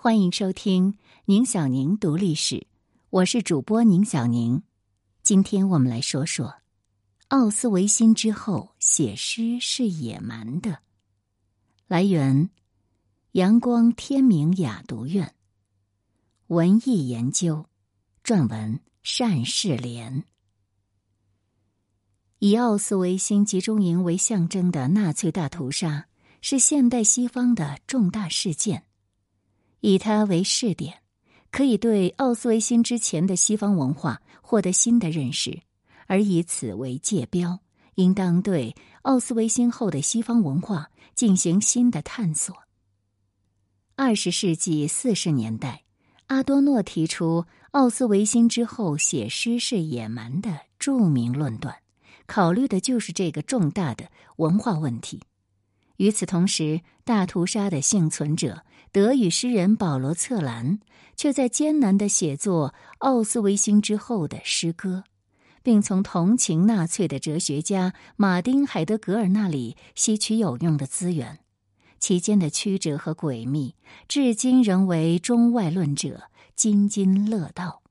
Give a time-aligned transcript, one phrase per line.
[0.00, 2.68] 欢迎收听宁小宁读历史，
[3.10, 4.62] 我是主播宁小宁。
[5.24, 6.54] 今天我们来说说
[7.26, 10.78] 奥斯维辛之后写诗是野蛮的。
[11.88, 12.48] 来源：
[13.32, 15.34] 阳光天明雅读院，
[16.46, 17.66] 文艺研究，
[18.22, 18.78] 撰文
[19.18, 20.22] 单世莲。
[22.38, 26.06] 以奥斯维辛集中营为象征的纳粹大屠杀
[26.40, 28.84] 是现代西方的重大事件。
[29.80, 31.02] 以它为试点，
[31.50, 35.62] 可以对奥斯维辛之前的西方文化获得新的认识；
[36.06, 37.60] 而以此为界标，
[37.94, 42.54] 应当对奥斯维辛后的西方文化进行新的探索。
[43.94, 45.84] 二十世纪四十年代，
[46.26, 51.74] 阿多诺提出奥斯维辛之后写诗是野蛮的著名论断，
[52.26, 55.22] 考虑的就是这个重大的文化问题。
[55.96, 58.64] 与此同时，大屠杀的幸存者。
[58.90, 60.80] 德语诗人保罗·策兰
[61.16, 65.04] 却在艰难的写作奥斯维辛之后的诗歌，
[65.62, 71.40] 并从同情纳粹的哲学家马丁·海德格尔那里吸取有用的资源，
[71.98, 73.74] 其间的曲折和诡秘，
[74.08, 77.82] 至今仍为中外论者津津乐道。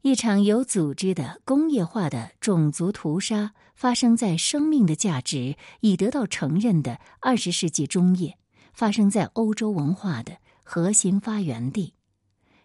[0.00, 8.38] 一场有组织的工业化的种族屠杀发生在生命的价值已得到承认的二十世纪中叶。
[8.76, 11.94] 发生在欧洲文化的核心发源地，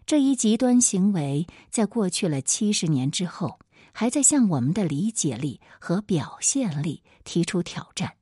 [0.04, 3.58] 这一极端行为在过去了七十年之后，
[3.92, 8.12] 还在向我们的理解力和表现力提出挑战。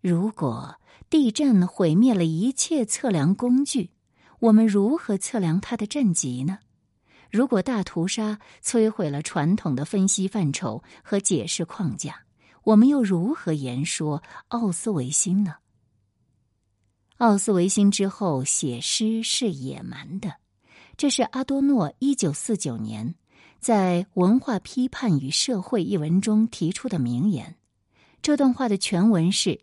[0.00, 0.76] 如果
[1.10, 3.90] 地震毁灭了一切测量工具，
[4.38, 6.60] 我们如何测量它的震级呢？
[7.30, 12.22] 如果大屠杀摧毁了传统的分析范畴和解释框架，
[12.64, 15.56] 我们又如何言说奥斯维辛呢？
[17.20, 20.36] 奥斯维辛之后写诗是野蛮的，
[20.96, 23.14] 这是阿多诺一九四九年
[23.58, 27.56] 在《文化批判与社会》一文中提出的名言。
[28.22, 29.60] 这段话的全文是：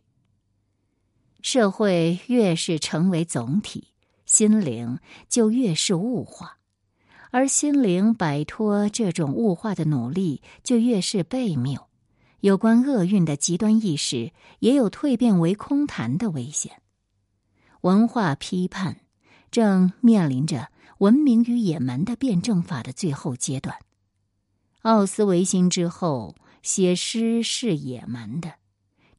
[1.42, 3.88] 社会越是成为总体，
[4.28, 6.60] 心灵就越是物化，
[7.32, 11.88] 而心灵摆脱这种物化的努力就越是悖谬。
[12.42, 16.84] 有关厄运的极端意识也有蜕变为空谈的危险。
[17.82, 18.98] 文化批判
[19.52, 23.78] 正面临着文明与野蛮的辩证法的最后阶段。
[24.82, 28.54] 奥斯维辛之后写诗是野蛮的，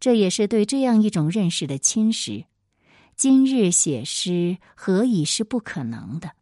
[0.00, 2.44] 这也是对这样一种认识的侵蚀。
[3.16, 6.32] 今日写诗何以是不可能的？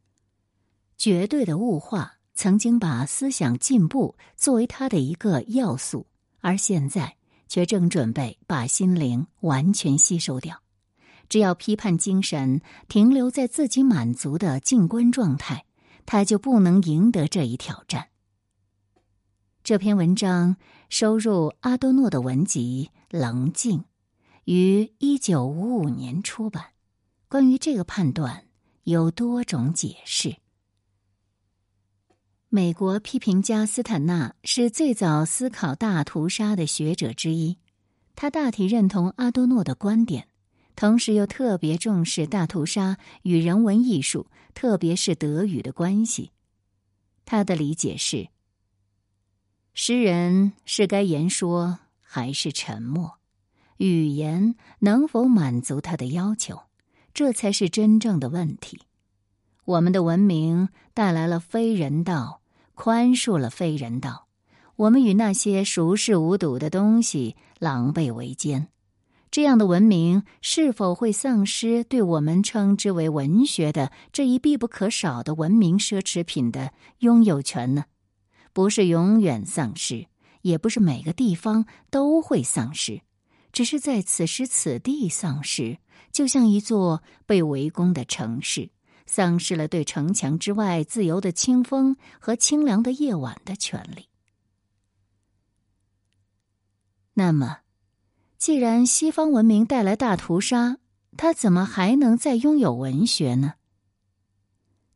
[0.98, 6.06] 绝对的物化曾经把思想进步作为它的一个要素，
[6.40, 7.16] 而现在
[7.48, 10.60] 却正准备把心灵完全吸收掉。
[11.28, 15.64] 只要批判精神停留在自己满足的静观状态，
[16.04, 18.08] 他就不能赢得这一挑战。
[19.64, 20.56] 这篇文章
[20.88, 23.80] 收入阿多诺的文集《棱镜》，
[24.44, 26.66] 于一九五五年出版。
[27.28, 28.44] 关于这个判断，
[28.84, 30.36] 有多种解释。
[32.48, 37.58] 美国批评家斯坦纳是最早思考大屠杀的学者之一，
[38.14, 40.28] 他大体认同阿多诺的观点。
[40.76, 46.30] 同时又特别重视大屠杀与人文艺术，特别是德语的关系。
[47.24, 48.28] 他的理解是：
[49.74, 53.18] 诗人是该言说还是沉默？
[53.78, 56.60] 语言能否满足他的要求？
[57.12, 58.80] 这才是真正的问题。
[59.64, 62.42] 我们的文明带来了非人道，
[62.74, 64.28] 宽恕了非人道。
[64.76, 68.68] 我们与那些熟视无睹的东西狼狈为奸。
[69.28, 77.84] 这样的文明是否会丧失对我们称之为文学的这一必不可少的文明奢侈品的拥有权呢？
[78.54, 80.06] 不是永远丧失，
[80.40, 83.02] 也不是每个地方都会丧失，
[83.52, 85.78] 只是在此时此地丧失，
[86.10, 88.70] 就像一座被围攻的城市
[89.04, 94.08] 丧失了对城墙之外自由的清风和清凉的夜晚的权利。
[97.12, 97.58] 那么。
[98.38, 100.76] 既然西方文明带来大屠杀，
[101.16, 103.54] 他怎么还能再拥有文学呢？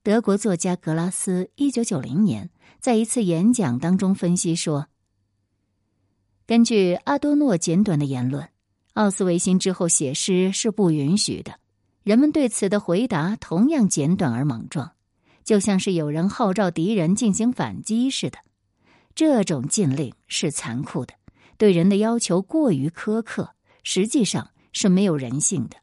[0.02, 2.50] 德国作家格拉斯一九九零年
[2.80, 4.88] 在一次演讲当中分析说
[6.46, 8.48] ：“根据阿多诺简短的言论，
[8.94, 11.58] 奥斯维辛之后写诗是不允许的。
[12.02, 14.92] 人们对此的回答同样简短而莽撞，
[15.44, 18.38] 就像是有人号召敌人进行反击似的。
[19.14, 21.14] 这种禁令是残酷的。”
[21.60, 23.50] 对人的要求过于苛刻，
[23.82, 25.76] 实际上是没有人性的。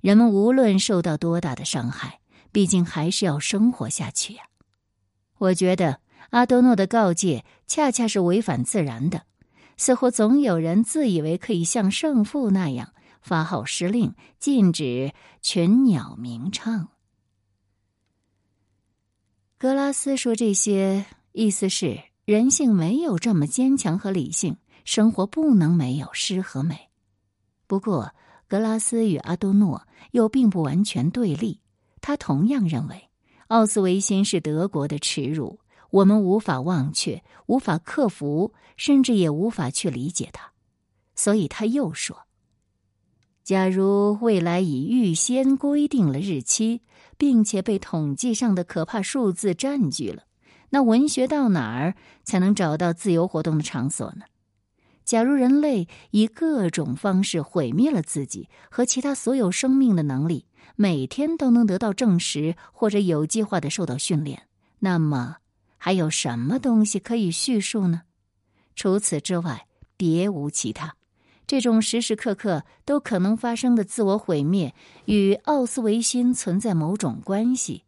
[0.00, 2.20] 人们无论受到多大的伤害，
[2.52, 4.44] 毕竟还是要生活下去呀。
[5.38, 5.98] 我觉得
[6.30, 9.24] 阿多诺的告诫恰恰是违反自然的，
[9.76, 15.12] 似乎总有人自以为可以像圣父那样发号施令，禁止
[15.42, 16.90] 群鸟鸣唱。
[19.58, 26.88] 格拉斯说这些，意思是人性没有这么坚强和理性，生活不能没有诗和美。
[27.66, 28.14] 不过，
[28.46, 31.60] 格拉斯与阿多诺又并不完全对立，
[32.00, 33.10] 他同样认为。
[33.48, 35.58] 奥斯维辛是德国的耻辱，
[35.90, 40.52] 我们无法忘却，无法克服，甚至也无法去理解它。
[41.16, 42.26] 所以他又说
[43.42, 46.82] ：“假如未来已预先规定了日期，
[47.16, 50.24] 并且被统计上的可怕数字占据了，
[50.70, 54.24] 那文学到哪儿才能找到自由活动的场所呢？
[55.06, 60.44] 假如人类以各种方式毁灭了自己和其他所有生命的能力。”
[60.78, 64.42] 每天都能得到证实，或者有计划的受到训练，
[64.80, 65.36] 那么
[65.78, 68.02] 还有什么东西可以叙述呢？
[68.74, 70.96] 除此之外，别无其他。
[71.46, 74.74] 这种时时刻刻都可能发生的自我毁灭，
[75.06, 77.84] 与奥斯维辛存在某种关系。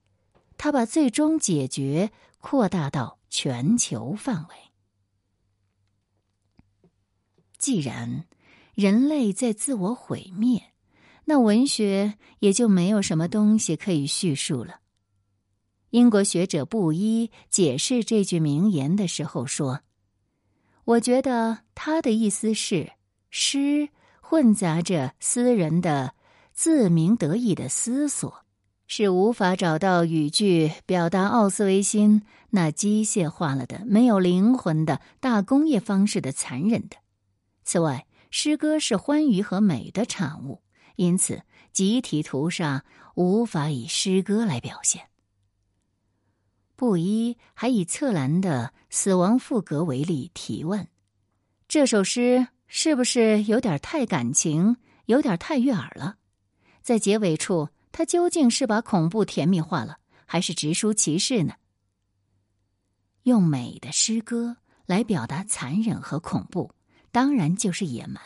[0.57, 2.11] 他把最终解决
[2.41, 4.57] 扩大到全球范围。
[7.59, 8.25] 既然
[8.75, 10.63] 人类在自我毁灭，
[11.25, 14.81] 那文学也就没有什么东西可以叙述了。
[15.91, 19.81] 英国学者布伊解释这句名言的时候说
[20.85, 22.93] ：“我觉得他的意思是，
[23.31, 23.89] 诗
[24.21, 26.15] 混杂着私人的
[26.53, 28.45] 自鸣得意的思索，
[28.87, 36.97] 是无法找到语句表达奥斯维辛那机械化了的、没有灵魂的大工业方式的残忍的。
[37.69, 40.63] 此外，诗歌是欢愉和美的产物。”
[40.97, 42.83] 因此，集体屠杀
[43.15, 45.11] 无法以诗歌来表现。
[46.77, 50.89] 布衣还以策兰的《死亡赋格》为例提问：
[51.69, 56.17] 这首诗是不是有点太感情，有点太悦耳了？
[56.81, 61.53] 在结尾处，他究竟是把恐怖甜蜜化了，还是直抒其事呢？
[63.25, 64.57] 用美的诗歌
[64.87, 66.73] 来表达残忍和恐怖，
[67.19, 68.23] 当然就是野蛮。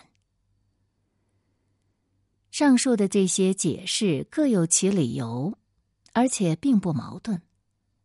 [2.51, 5.57] 上述的这些解释各有其理由，
[6.13, 7.41] 而且并不矛盾。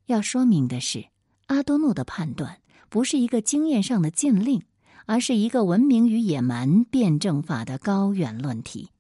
[0.06, 1.10] 要说明的是，
[1.48, 4.62] 阿多诺的判断不是一个经验上的禁令，
[5.06, 8.92] 而是一个文明与野蛮辩证法的高远论题。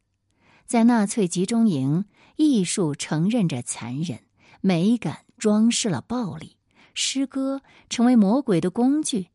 [0.66, 2.04] 在纳粹集中营，
[2.36, 4.20] 艺术承认着残忍，
[4.60, 6.58] 美感装饰了暴力，
[6.94, 9.30] 诗歌成为魔鬼的工具，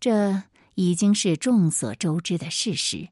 [0.00, 0.42] 这
[0.74, 3.08] 已经是众所周知的事实。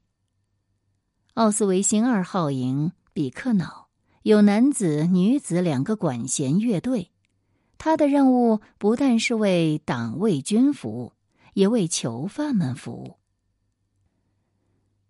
[1.35, 3.87] 奥斯维辛二号营比克瑙
[4.21, 7.11] 有男子、女子两个管弦乐队，
[7.77, 11.13] 他的任务不但是为党卫军服务，
[11.53, 13.17] 也为囚犯们服务。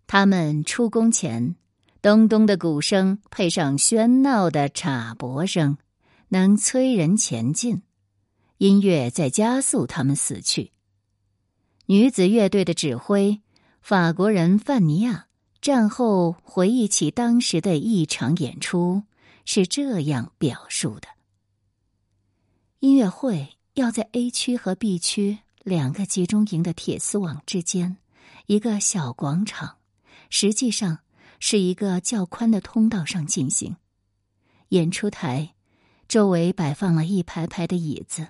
[0.06, 1.56] 他们出宫前，
[2.02, 5.78] 咚咚的鼓声配上喧闹的镲钹声，
[6.28, 7.82] 能催人前进。
[8.58, 10.73] 音乐在加速他们死去。
[11.86, 13.42] 女子乐队的指挥，
[13.82, 15.26] 法国人范尼亚。
[15.60, 19.04] 战后回忆起当时的一场演出，
[19.46, 21.08] 是这样表述的：
[22.80, 27.96] 音乐会要在 A 区和 B 区两个集中营的铁丝网之间
[28.44, 29.78] 一个小广场，
[30.28, 30.98] 实际上
[31.40, 33.76] 是一个较宽的通道上进行。
[34.68, 35.54] 演出台
[36.06, 38.28] 周围摆放了一排排的椅子，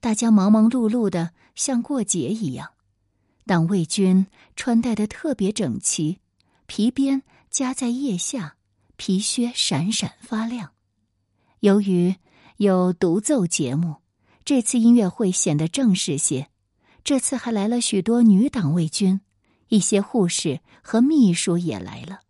[0.00, 2.72] 大家忙忙碌碌的像过节一样。
[3.46, 4.26] 党卫军
[4.56, 6.18] 穿戴的特别整齐。
[6.66, 8.56] 皮鞭夹在腋下，
[8.96, 10.72] 皮靴闪闪发亮。
[11.60, 12.16] 由于
[12.56, 14.02] 有独奏节目，
[14.44, 16.50] 这次音乐会显得正式些。
[17.04, 19.20] 这次还来了许多女党卫军，
[19.68, 22.22] 一些护士和秘书也来了。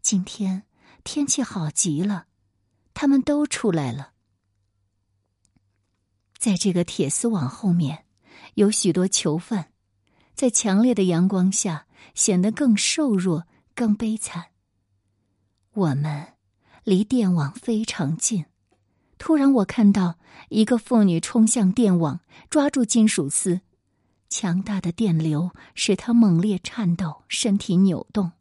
[0.00, 0.62] 今天
[1.04, 2.26] 天气好极了，
[2.94, 4.12] 他们都出来了。
[6.38, 8.06] 在这个铁丝网后面，
[8.54, 9.72] 有许多囚犯，
[10.36, 13.48] 在强烈的阳光下显得更瘦弱。
[13.76, 14.46] 更悲惨。
[15.74, 16.28] 我们
[16.82, 18.46] 离电网非常近，
[19.18, 23.60] 突然我看到一个妇女冲向电网，抓住金属丝，
[24.30, 28.32] 强大的电流使她猛烈颤抖，身体扭动，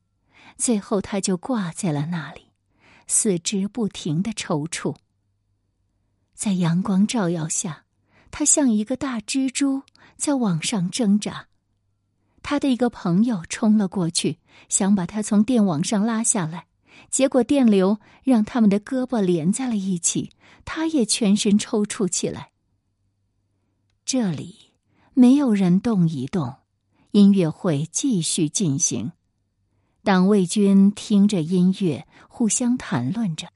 [0.55, 2.45] 最后她就挂在了那里，
[3.07, 4.95] 四肢不停的抽搐。
[6.33, 7.83] 在阳光照耀下，
[8.31, 9.83] 她像一个大蜘蛛
[10.15, 11.47] 在网上挣扎。
[12.47, 14.37] 他的一个朋友冲了过去，
[14.69, 16.67] 想把他从电网上拉下来，
[17.09, 20.29] 结果电流让他们的胳膊连在了一起，
[20.63, 22.51] 他也全身抽搐起来。
[24.05, 24.73] 这里
[25.15, 26.57] 没有人动一动，
[27.09, 29.13] 音乐会继续进行。
[30.03, 33.47] 党卫军听着音乐，互相谈论着。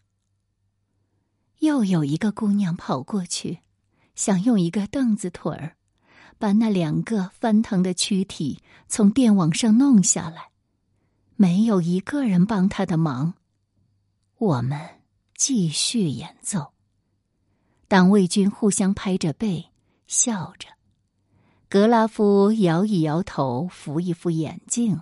[1.60, 3.60] 又有一个姑娘跑过去，
[4.16, 5.76] 想用一个凳子腿儿，
[6.40, 10.50] 把那两个翻腾的躯体从电网上弄下来。
[11.36, 13.36] 没有一个人帮他的忙。
[14.38, 14.80] 我们
[15.36, 16.74] 继续演奏。
[17.88, 19.68] 党卫军互相拍着背，
[20.08, 20.70] 笑着。
[21.70, 25.02] 格拉夫摇一摇头，扶一扶眼镜，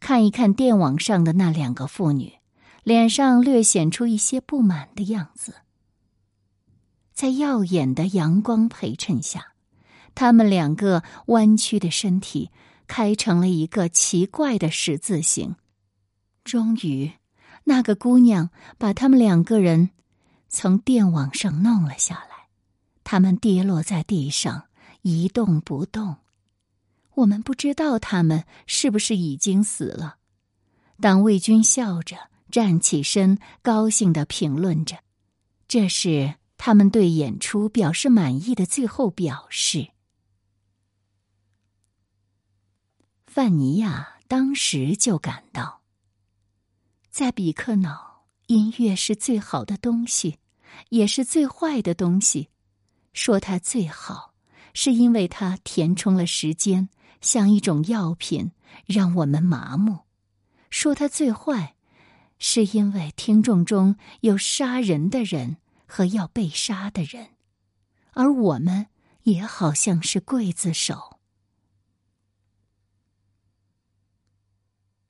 [0.00, 2.34] 看一看电网上的那两个妇女，
[2.82, 5.54] 脸上略显出一些不满的样子。
[7.12, 9.52] 在耀眼的阳光陪衬下，
[10.14, 12.50] 他们两个弯曲的身体
[12.86, 15.56] 开成了一个奇怪的十字形。
[16.44, 17.12] 终于，
[17.64, 19.90] 那个姑娘把他们两个人
[20.48, 22.48] 从电网上弄了下来。
[23.04, 24.64] 他们跌落在地上，
[25.02, 26.16] 一动不动。
[27.14, 30.16] 我们不知道他们是不是已经死了。
[31.00, 32.16] 党卫军笑着
[32.50, 34.98] 站起身，高兴的评论着
[35.68, 39.88] ：“这是他们对演出表示满意的最后表示。”
[43.38, 45.80] 范尼亚当时就感到。
[47.08, 50.40] 在比克瑙，音乐是最好的东西，
[50.88, 52.48] 也是最坏的东西。
[53.12, 54.34] 说它最好，
[54.74, 56.88] 是因为它填充了时间，
[57.20, 58.50] 像一种药品，
[58.86, 59.98] 让我们麻木；
[60.68, 61.76] 说它最坏，
[62.40, 67.28] 是因为听众中有杀人的人和要被杀的人，
[68.14, 68.88] 而我们
[69.22, 71.17] 也好像是刽子手。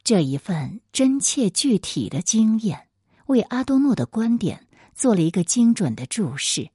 [0.09, 2.89] 这一份真切具体的经验，
[3.27, 6.71] 为阿多诺的观点做了一个精准的注释。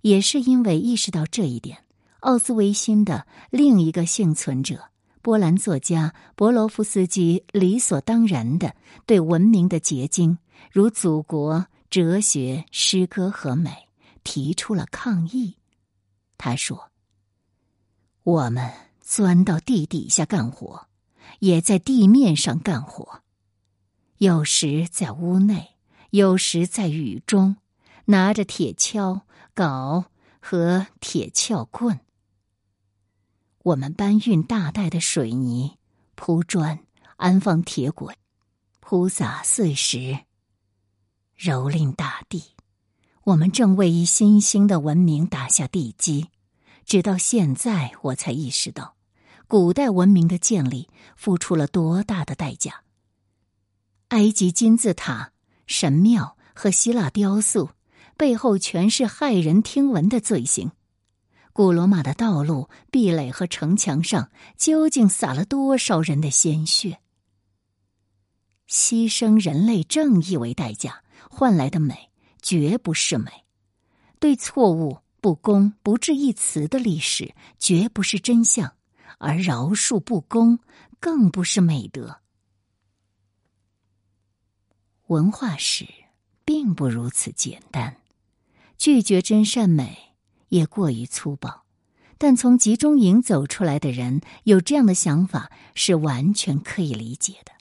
[0.00, 1.84] 也是因为意识到这一点，
[2.18, 4.88] 奥斯维辛的另一个幸存者
[5.20, 8.74] 波兰作家博罗夫斯基理所当然的
[9.06, 10.36] 对文明的结晶，
[10.72, 13.70] 如祖国、哲学、诗歌和美，
[14.24, 15.58] 提出了抗议。
[16.36, 16.90] 他说
[18.24, 18.68] ：“我们
[19.00, 20.84] 钻到地底下干活。”
[21.40, 23.20] 也在地面上干活，
[24.18, 25.76] 有时在屋内，
[26.10, 27.56] 有时在雨中，
[28.06, 29.22] 拿着铁锹、
[29.54, 30.04] 镐
[30.40, 32.00] 和铁撬棍。
[33.64, 35.78] 我们搬运大袋的水泥，
[36.14, 36.80] 铺砖，
[37.16, 38.16] 安放铁轨，
[38.80, 40.18] 铺撒碎石，
[41.38, 42.42] 蹂躏大地。
[43.24, 46.28] 我们正为一新兴的文明打下地基。
[46.84, 48.96] 直到现在，我才意识到。
[49.52, 52.84] 古代文明的建立付出了多大的代价？
[54.08, 55.32] 埃及金字塔、
[55.66, 57.68] 神庙和希腊雕塑
[58.16, 60.72] 背后全是骇人听闻的罪行。
[61.52, 67.00] 古罗马的道路、壁垒和城墙上究竟洒了多少人的鲜血？
[68.66, 73.30] 牺牲人类正义为代价换来的美，绝不是美；
[74.18, 78.72] 对错误、不公不置一词的历史，绝不是真相。
[79.22, 80.58] 而饶恕不公，
[80.98, 82.18] 更不是美德。
[85.06, 85.86] 文化史
[86.44, 87.98] 并不如此简单，
[88.76, 90.16] 拒绝真善美
[90.48, 91.62] 也过于粗暴。
[92.18, 97.52] 但从集中营走出来的人有这样的想法，是完全可以理解的。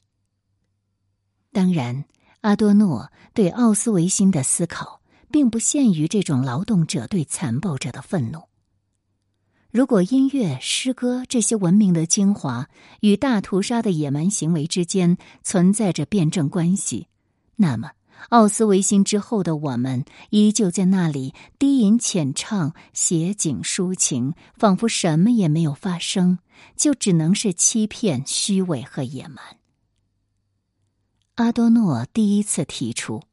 [1.51, 2.05] 当然，
[2.41, 4.99] 阿多诺对奥斯维辛的思考，
[5.29, 8.50] 并不限于这种劳动者对残暴者的愤怒。
[9.71, 12.67] 如果音乐、诗歌这些文明的精华
[12.99, 17.07] 与大屠杀的野蛮行为之间存在着辩证关系，
[17.55, 17.91] 那么
[18.29, 26.39] 奥斯维辛之后的我们依旧在那里低吟浅唱、写景抒情，仿佛什么也没有发生，
[26.75, 29.37] 就只能是欺骗、虚伪和野蛮。
[31.35, 33.23] 阿多诺第一次提出，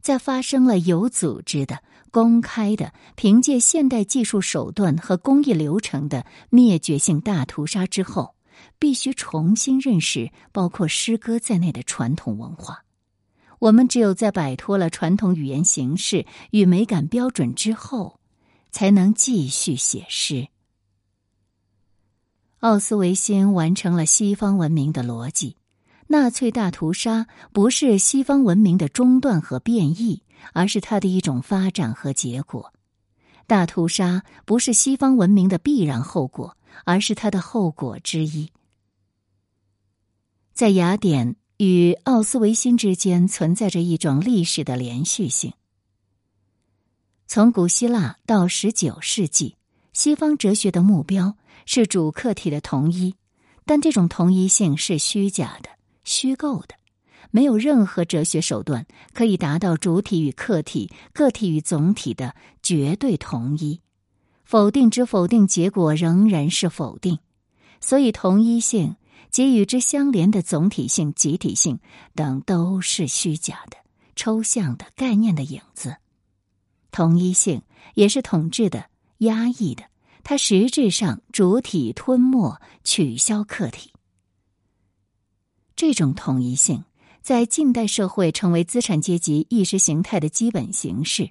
[0.00, 1.78] 在发生了有组织的。
[2.16, 8.34] 公开的，凭借现代技术手段和工艺流程的灭绝性大屠杀之后，
[8.78, 12.84] 必须重新认识包括诗歌在内的传统文化。
[13.58, 18.18] 我们只有在摆脱了传统语言形式与美感标准之后，
[18.70, 20.48] 才能继续写诗。
[22.60, 25.58] 奥斯维辛完成了西方文明的逻辑，
[26.06, 30.22] 纳粹大屠杀不是西方文明的中断和变异。
[30.52, 32.72] 而是它的一种发展和结果。
[33.46, 38.50] 大屠杀不是西方文明的必然后果，而是它的后果之一。
[40.52, 45.52] 在雅典与奥斯维辛之间存在着一种历史的连续性。
[47.28, 49.56] 从古希腊到十九世纪，
[49.92, 53.14] 西方哲学的目标是主客体的统一，
[53.64, 55.70] 但这种统一性是虚假的、
[56.04, 56.74] 虚构的，
[57.30, 63.80] 没有任何哲学手段可以达到主体与客体、个体与总体的绝对统一。
[64.44, 67.18] 否定之否定结果仍然是否定，
[67.80, 68.96] 所以同一性
[69.30, 71.80] 及与之相连的总体性、集体性
[72.14, 73.76] 等都是虚假的、
[74.14, 75.96] 抽象的概念的影子。
[76.92, 77.60] 同一性
[77.94, 79.82] 也是统治的、压抑的，
[80.22, 83.92] 它实质上主体吞没、取消客体。
[85.74, 86.84] 这种统一性
[87.26, 91.30] 在近代社会成为资产阶级意识形态的基本形式。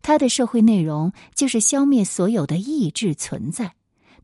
[0.00, 3.74] 它的社会内容就是消灭所有的意志存在，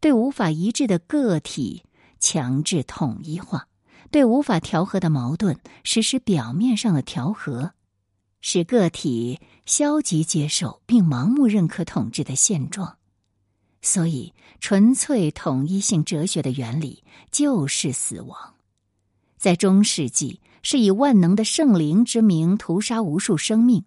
[0.01, 1.83] 对无法一致的个体
[2.21, 3.69] 强制统一化，
[4.11, 7.73] 对无法调和的矛盾实施表面上的调和，
[8.41, 12.97] 使个体消极接受并盲目认可统治的现状。
[13.83, 18.55] 所以，纯粹统一性哲学的原理就是死亡。
[19.41, 23.85] 在中世纪，是以万能的圣灵之名屠杀无数生命；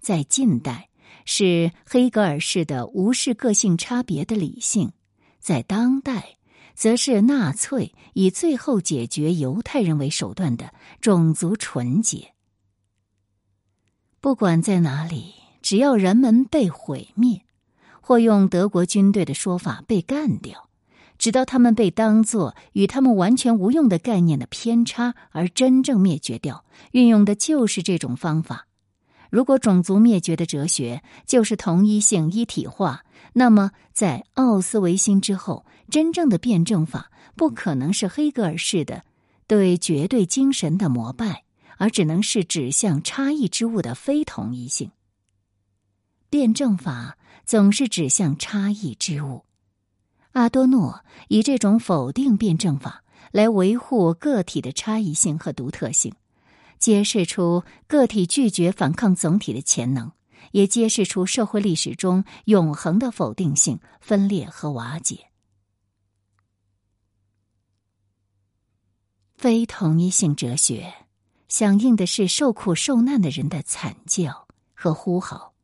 [0.00, 0.88] 在近代，
[1.26, 4.92] 是黑格尔式的无视个性差别的理性，
[5.38, 6.38] 在当代，
[6.74, 12.32] 则是纳粹以最后解决犹太人为手段的种族纯洁。
[14.22, 17.42] 不管在哪里，只要人们被毁灭，
[18.00, 20.70] 或用德国军队的说法被干掉，
[21.18, 28.66] 直到他们被当作与他们完全无用的概念的偏差而真正灭绝掉，运用的就是这种方法。
[29.30, 39.02] 如果种族灭绝的哲学就是同一性一体化，那么在奥斯维辛之后，真正的辩证法不可能是黑格尔式的
[39.46, 41.42] 对绝对精神的膜拜，
[41.78, 44.92] 而只能是指向差异之物的非同一性。
[46.30, 49.44] 辩证法总是指向差异之物。
[50.34, 56.14] 阿多诺以这种否定辩证法来维护个体的差异性和独特性。
[56.78, 60.12] 揭示出个体拒绝反抗总体的潜能，
[60.50, 65.30] 也揭示出社会历史中永恒的否定性、分裂和瓦解。
[69.34, 70.92] 非同一性哲学
[71.48, 75.54] 响应的是受苦受难的人的惨叫和呼号。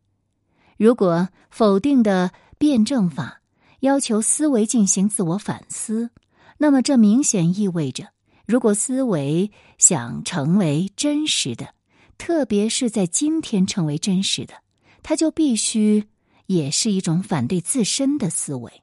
[0.79, 3.40] 如果否定的辩证法
[3.81, 6.11] 要求思维进行自我反思，
[6.59, 8.09] 那么这明显意味着。
[8.47, 11.75] 如果思维想成为真实的，
[12.19, 14.55] 特别是在今天成为真实的，
[15.03, 16.05] 它就必须
[16.47, 18.83] 也是一种反对自身的思维。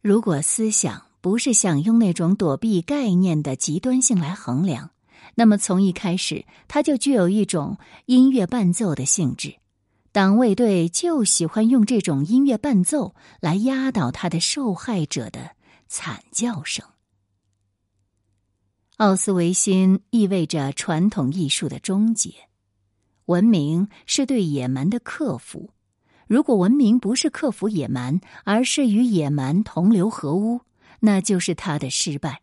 [0.00, 4.90] 如果思想不是想用那种躲避概念的极端性来衡量，
[5.34, 7.76] 那么从一开始它就具有一种
[8.06, 9.56] 音乐伴奏的性质。
[10.12, 15.52] 党卫队就喜欢用这种音乐伴奏来压倒他的受害者的
[15.86, 16.84] 惨叫声。
[18.96, 22.34] 奥斯维辛意味着传统艺术的终结，
[23.26, 25.70] 文明是对野蛮的克服。
[26.26, 30.60] 如果文明不是克服野蛮，而是与野蛮同流合污，
[31.00, 32.42] 那就是他的失败。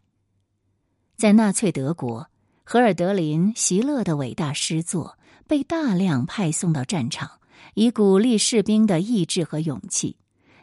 [1.18, 2.30] 在纳粹德国，
[2.64, 7.40] 荷尔德林、席勒的伟大诗作被大量派送到战场，
[7.74, 10.18] 以鼓励士兵的意志和勇气。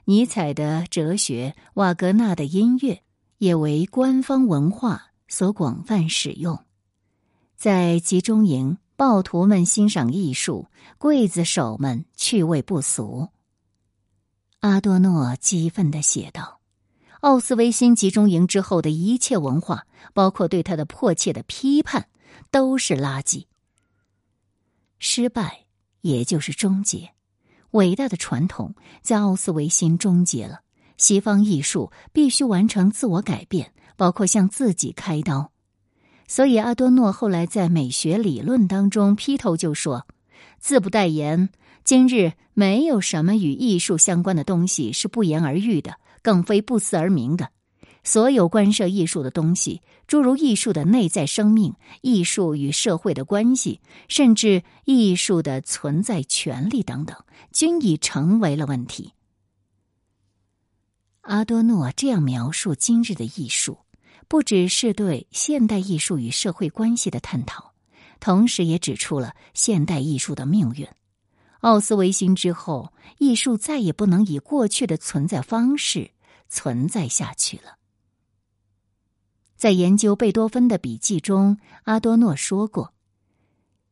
[0.04, 3.02] 尼采的哲学、瓦格纳的音乐
[3.38, 5.10] 也为官方文化。
[5.26, 6.64] 所广泛使用，
[7.56, 10.68] 在集中营，暴徒们欣赏艺术，
[11.00, 13.30] 刽子手们趣味不俗。
[14.60, 16.60] 阿多诺激愤的写道
[17.22, 22.06] ：“奥斯维辛集中营之后的一切文化，包括对他的迫切的批判，
[22.50, 23.46] 都是垃圾。
[24.98, 25.63] 失败，
[26.04, 27.10] 也就是终结。
[27.72, 30.60] 伟大的传统在奥斯维辛终结了。
[30.96, 35.52] 西方艺术必须完成自我改变。”包括向自己开刀，
[36.26, 40.08] 所以阿多诺后来在美学理论当中劈头就说
[40.58, 41.50] ：“自不待言，
[41.84, 47.50] 今日没有什么与艺术相关的东西是不言而喻的，更非不思而明的。
[48.04, 57.16] 所有关涉艺术的东西，诸如艺术的内在生命、艺术与社会的关系，甚至艺术的存在权利等等，
[57.52, 59.12] 均已成为了问题。”
[61.22, 63.78] 阿多诺这样描述今日的艺术。
[64.26, 67.74] 不只是对现代艺术与社会关系的探讨，
[68.20, 70.88] 同时也指出了现代艺术的命运。
[71.60, 76.10] 奥斯维辛之后，艺术再也不能以过去的存在方式
[76.48, 77.76] 存在下去了。
[79.64, 82.92] 在研究贝多芬的笔记中，阿多诺说过：“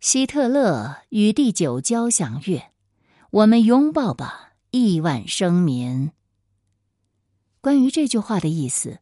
[0.01, 2.65] 希特勒与第九交响乐，
[3.31, 6.11] 我们拥抱吧，亿万生民。
[7.63, 8.99] 关于这句话的意思，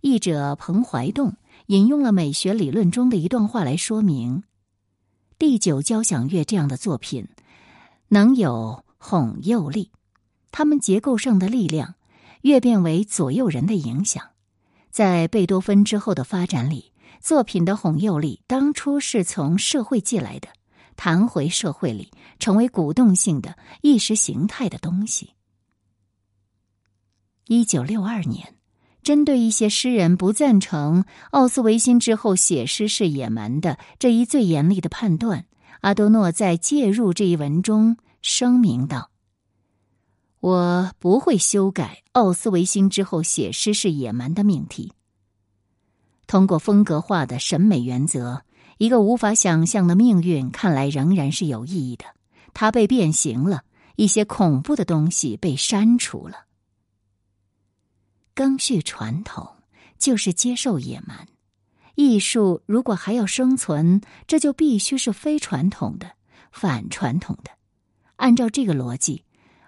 [0.00, 4.44] 译者彭怀栋引用了美学理论中的一段话来说明：
[5.38, 7.28] 第九交响乐这样的作品
[8.08, 9.90] 能有哄诱力，
[10.50, 11.96] 它们结构上的力量
[12.40, 14.30] 越变为左右人的影响。
[14.94, 16.92] 在贝多芬之后的发展里。
[17.20, 20.48] 作品的哄诱力当初是从社会寄来的，
[20.94, 25.30] 弹回社会里，成为鼓动性的意识形态的东西。
[27.48, 28.54] 一九六二年，
[29.02, 35.46] 针对一些诗人不赞成奥斯维辛之后写诗是野蛮的这一最严厉的判断，
[35.80, 39.10] 阿多诺在介入这一文中声明道
[40.44, 44.92] ：“我不会修改奥斯维辛之后写诗是野蛮的命题。”
[46.28, 48.42] 通过风格化的审美原则，
[48.76, 52.04] 一个无法想象的命运看来仍然是有意义的。
[52.52, 53.62] 它被变形了，
[53.96, 56.44] 一些恐怖的东西被删除了。
[58.34, 59.48] 更续传统
[59.98, 61.26] 就是接受野蛮。
[61.94, 66.10] 艺术如果还要生存，这就必须是非传统的、
[66.52, 67.50] 反传统的。
[68.16, 69.24] 按照这个逻辑，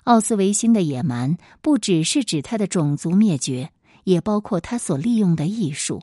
[0.06, 3.72] 奥斯维辛的野蛮不只是指他的种族灭绝，
[4.04, 6.00] 也包括他所利用的艺术。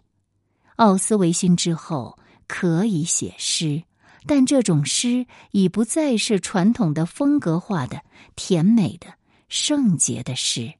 [0.75, 3.83] 奥斯维辛之后可以写诗，
[4.25, 8.01] 但这种诗已不再是传统的风格化的、
[8.35, 9.07] 甜美的、
[9.47, 10.73] 圣洁的诗。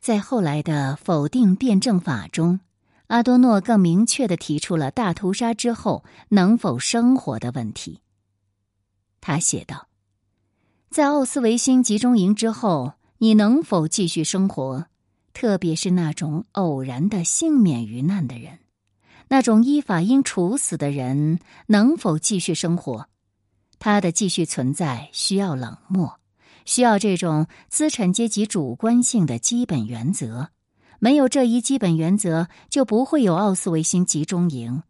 [0.00, 2.60] 在后来的否定辩证法中，
[3.08, 8.00] 阿多诺更明确的提出了大屠杀之后能否生活的问题。
[9.20, 9.88] 他写道
[10.90, 14.86] ：“在奥斯维辛集中营之后，你能否继续生活？”
[15.32, 18.58] 特别是那种偶然的幸免于难的人，
[19.28, 23.06] 那种依法应处死的人，能否继续生活？
[23.78, 26.18] 他的继续存在需要冷漠，
[26.64, 30.50] 需要这种资产阶级主观性的基本原则。
[30.98, 34.82] 没有这一基本原则，就不会有奥斯维辛集中营。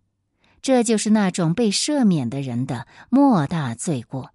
[0.63, 4.31] 这就是那种被赦免的人的莫大罪过。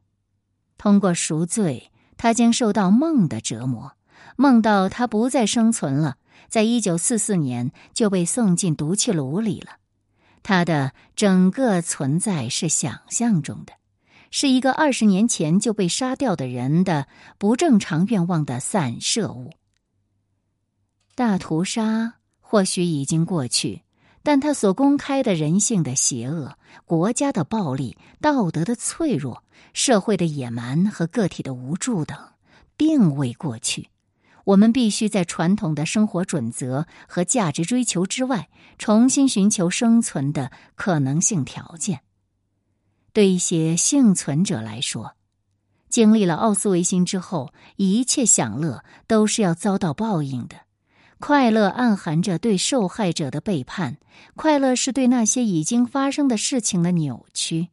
[0.86, 3.94] 通过赎罪，他将受到梦的折磨。
[4.36, 6.18] 梦到他不再生存了，
[6.48, 9.78] 在一九四四年就被送进毒气炉里了。
[10.44, 13.74] 他的整个存在是想象中的，
[14.30, 17.08] 是一个二十年前就被杀掉的人的
[17.40, 19.54] 不正常愿望的散射物。
[21.16, 23.82] 大屠杀或许已经过去，
[24.26, 32.18] 但他所公开的人性的邪恶、国家的暴力、道德的脆弱、社会的野蛮和个体的无助等，
[32.76, 33.90] 并未过去。
[34.46, 42.02] 我们必须在传统的生活准则和价值追求之外，重新寻求生存的可能性条件。
[43.14, 45.16] 对一些幸存者来说，
[45.88, 50.62] 经历了奥斯维辛之后，一切享乐都是要遭到报应的。
[51.20, 53.98] 快乐暗含着对受害者的背叛，
[54.36, 57.70] 快乐是对那些已经发生的事情的扭曲。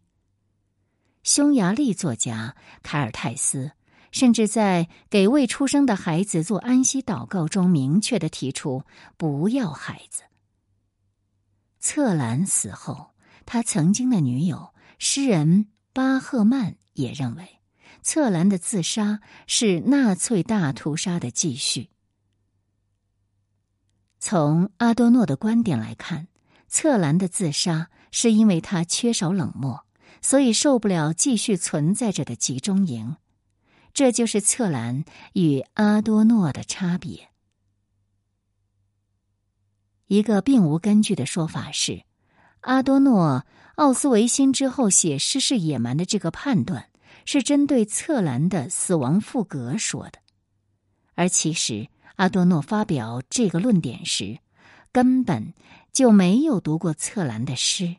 [1.23, 3.73] 匈牙利作家凯尔泰斯。
[4.13, 8.85] 甚至在给未出生的孩子做安息祷告中，明确的提出
[9.17, 10.25] 不要孩子。
[11.81, 13.13] 策兰死后，
[13.47, 17.61] 他曾经的女友诗人巴赫曼也认为，
[18.03, 21.89] 策兰的自杀是纳粹大屠杀的继续。
[24.25, 26.29] 从阿多诺的观点来看，
[26.69, 29.85] 策兰的自杀是因为他缺少冷漠，
[30.23, 33.17] 所以受不了继续存在着的集中营。
[33.93, 37.31] 这就是策兰与阿多诺的差别。
[40.07, 42.05] 一个并无根据的说法是，
[42.61, 46.89] 阿多诺奥斯维辛之后写诗是野蛮的这个判断
[47.25, 50.21] 是针对策兰的死亡赋格说的，
[51.17, 51.89] 而其实
[52.23, 54.39] 阿多诺发表这个论点时，
[54.93, 55.55] 根本
[55.93, 57.97] 就没有读过策兰的诗。